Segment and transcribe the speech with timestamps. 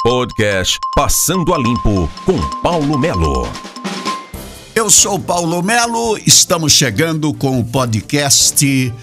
[0.00, 3.48] Podcast Passando a Limpo com Paulo Melo.
[4.72, 8.94] Eu sou Paulo Melo, estamos chegando com o podcast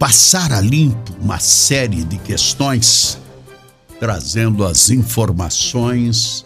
[0.00, 3.16] passar a limpo uma série de questões,
[4.00, 6.44] trazendo as informações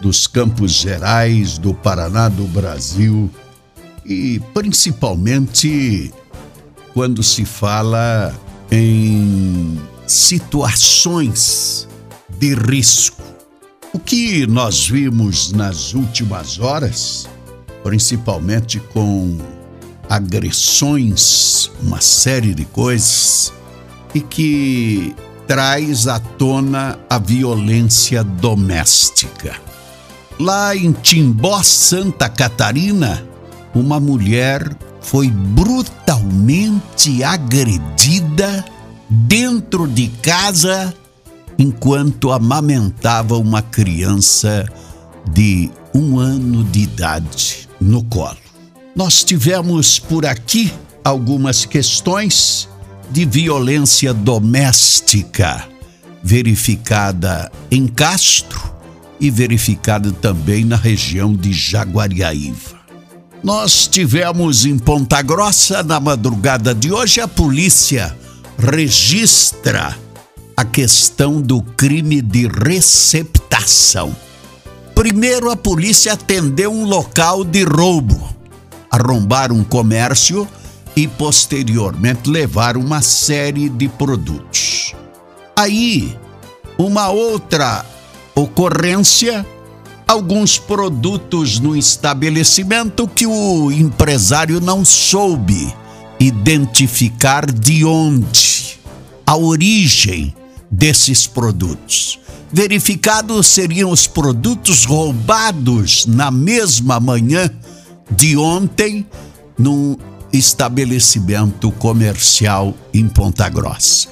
[0.00, 3.30] dos campos gerais do Paraná, do Brasil
[4.06, 6.10] e principalmente
[6.96, 8.34] quando se fala
[8.72, 11.86] em situações
[12.38, 13.22] de risco.
[13.92, 17.28] O que nós vimos nas últimas horas,
[17.84, 19.36] principalmente com
[20.08, 23.52] agressões, uma série de coisas,
[24.14, 25.14] e que
[25.46, 29.54] traz à tona a violência doméstica.
[30.40, 33.22] Lá em Timbó, Santa Catarina,
[33.74, 34.74] uma mulher
[35.06, 38.64] foi brutalmente agredida
[39.08, 40.92] dentro de casa
[41.56, 44.68] enquanto amamentava uma criança
[45.32, 48.36] de um ano de idade no colo.
[48.96, 50.72] Nós tivemos por aqui
[51.04, 52.68] algumas questões
[53.08, 55.68] de violência doméstica
[56.20, 58.60] verificada em Castro
[59.20, 62.75] e verificada também na região de Jaguariaíva.
[63.42, 68.16] Nós tivemos em Ponta Grossa, na madrugada de hoje, a polícia
[68.58, 69.96] registra
[70.56, 74.16] a questão do crime de receptação.
[74.94, 78.34] Primeiro, a polícia atendeu um local de roubo,
[78.90, 80.48] arrombar um comércio
[80.96, 84.94] e, posteriormente, levar uma série de produtos.
[85.54, 86.16] Aí,
[86.78, 87.84] uma outra
[88.34, 89.46] ocorrência
[90.06, 95.74] alguns produtos no estabelecimento que o empresário não soube
[96.20, 98.78] identificar de onde,
[99.26, 100.34] a origem
[100.70, 102.20] desses produtos.
[102.52, 107.50] Verificados seriam os produtos roubados na mesma manhã
[108.08, 109.04] de ontem
[109.58, 109.96] num
[110.32, 114.08] estabelecimento comercial em Ponta Grossa.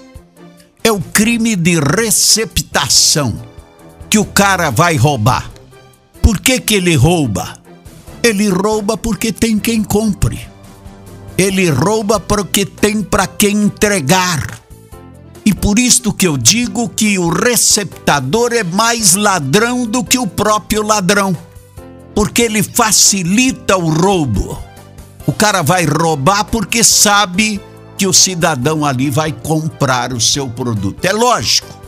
[0.83, 3.41] É o crime de receptação
[4.10, 5.53] que o cara vai roubar
[6.25, 7.59] por que, que ele rouba?
[8.23, 10.41] Ele rouba porque tem quem compre.
[11.37, 14.59] Ele rouba porque tem para quem entregar.
[15.45, 20.27] E por isto que eu digo que o receptador é mais ladrão do que o
[20.27, 21.37] próprio ladrão.
[22.15, 24.59] Porque ele facilita o roubo.
[25.27, 27.61] O cara vai roubar porque sabe
[27.99, 31.05] que o cidadão ali vai comprar o seu produto.
[31.05, 31.84] É lógico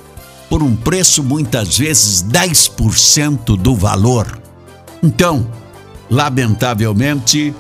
[0.49, 4.41] por um preço muitas vezes 10% do valor.
[5.03, 5.51] Então,
[6.11, 7.55] lamentavelmente,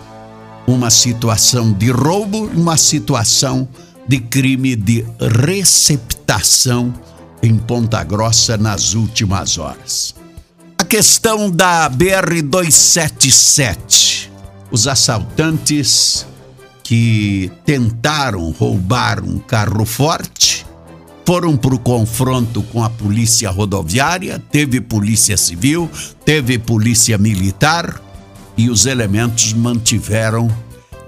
[0.66, 3.68] uma situação de roubo, uma situação
[4.08, 5.04] de crime de
[5.44, 6.94] receptação
[7.42, 10.14] em Ponta Grossa nas últimas horas.
[10.78, 14.30] A questão da BR 277.
[14.70, 16.26] Os assaltantes
[16.82, 20.55] que tentaram roubar um carro forte
[21.26, 25.90] foram para o confronto com a polícia rodoviária, teve polícia civil,
[26.24, 28.00] teve polícia militar
[28.56, 30.48] e os elementos mantiveram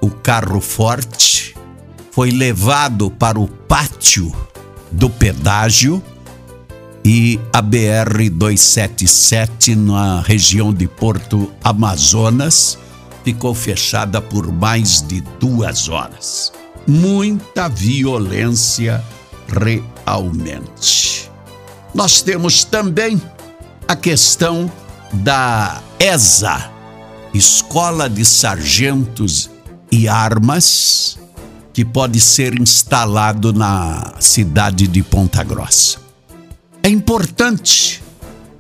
[0.01, 1.55] o carro forte,
[2.11, 4.35] foi levado para o pátio
[4.91, 6.03] do pedágio
[7.05, 12.77] e a BR 277 na região de Porto Amazonas
[13.23, 16.53] ficou fechada por mais de duas horas.
[16.89, 19.05] Muita violência
[20.09, 21.31] realmente.
[21.95, 23.21] Nós temos também
[23.87, 24.71] a questão
[25.13, 26.71] da ESA,
[27.35, 29.51] Escola de Sargentos
[29.93, 31.19] e Armas,
[31.73, 35.99] que pode ser instalado na cidade de Ponta Grossa.
[36.83, 38.03] É importante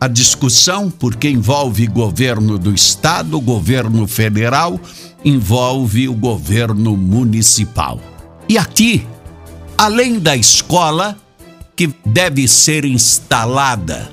[0.00, 4.78] a discussão porque envolve governo do estado, governo federal,
[5.24, 7.98] envolve o governo municipal.
[8.48, 9.06] E aqui
[9.78, 11.16] além da escola,
[11.78, 14.10] que deve ser instalada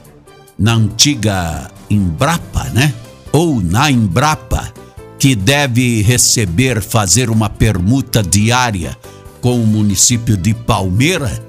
[0.56, 2.94] na antiga Embrapa, né?
[3.32, 4.72] Ou na Embrapa,
[5.18, 8.96] que deve receber, fazer uma permuta diária
[9.42, 11.44] com o município de Palmeira,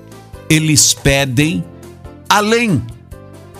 [0.48, 1.62] eles pedem,
[2.26, 2.82] além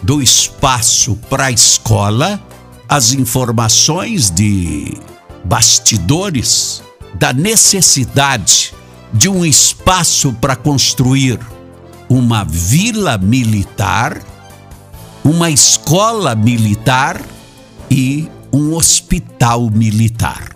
[0.03, 2.43] do espaço para a escola,
[2.89, 4.97] as informações de
[5.45, 6.83] bastidores
[7.17, 8.73] da necessidade
[9.13, 11.39] de um espaço para construir
[12.09, 14.23] uma vila militar,
[15.25, 17.21] uma escola militar
[17.91, 20.55] e um hospital militar.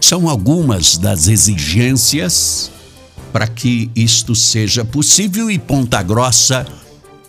[0.00, 2.70] São algumas das exigências
[3.32, 6.66] para que isto seja possível e Ponta Grossa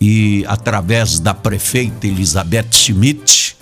[0.00, 3.56] e através da prefeita Elizabeth Schmidt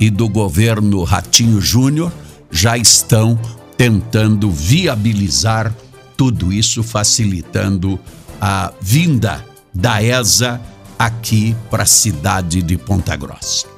[0.00, 2.10] e do governo Ratinho Júnior
[2.50, 3.38] já estão
[3.76, 5.74] tentando viabilizar
[6.16, 7.98] tudo isso, facilitando
[8.44, 10.60] a vinda da ESA
[10.98, 13.68] aqui para a cidade de Ponta Grossa.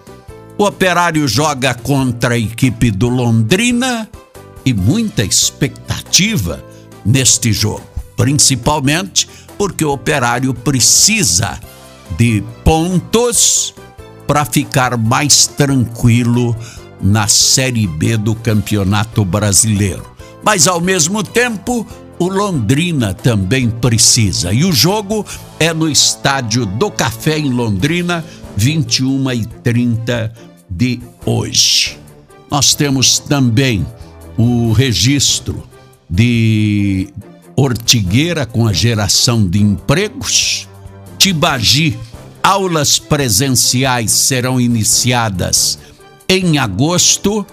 [0.56, 4.08] O Operário joga contra a equipe do Londrina
[4.64, 6.64] e muita expectativa
[7.05, 7.84] neste jogo,
[8.16, 9.28] principalmente
[9.58, 11.60] porque o Operário precisa
[12.17, 13.75] de pontos
[14.26, 16.56] para ficar mais tranquilo
[17.02, 20.14] na Série B do Campeonato Brasileiro.
[20.43, 21.87] Mas ao mesmo tempo,
[22.19, 24.52] o Londrina também precisa.
[24.52, 25.25] E o jogo
[25.58, 28.25] é no estádio do Café em Londrina,
[28.56, 30.32] 21 e 30
[30.70, 31.99] de hoje.
[32.50, 33.84] Nós temos também
[34.37, 35.62] o registro
[36.08, 37.08] de
[37.56, 40.69] Ortigueira com a geração de empregos,
[41.19, 41.96] Tibagi,
[42.43, 45.78] aulas presenciais serão iniciadas
[46.28, 47.46] em agosto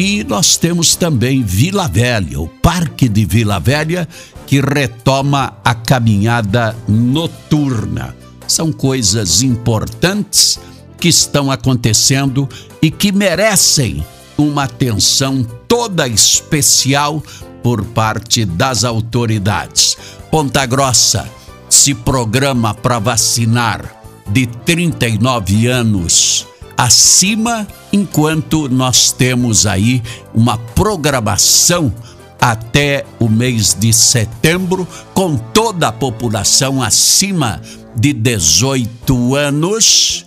[0.00, 4.08] e nós temos também Vila Velha, o Parque de Vila Velha,
[4.46, 8.14] que retoma a caminhada noturna.
[8.46, 10.56] São coisas importantes
[11.00, 12.48] que estão acontecendo
[12.80, 14.06] e que merecem
[14.38, 17.20] uma atenção toda especial
[17.60, 19.98] por parte das autoridades.
[20.30, 21.28] Ponta Grossa
[21.68, 26.46] se programa para vacinar de 39 anos
[26.78, 30.00] acima, enquanto nós temos aí
[30.32, 31.92] uma programação
[32.40, 37.60] até o mês de setembro, com toda a população acima
[37.96, 40.24] de 18 anos,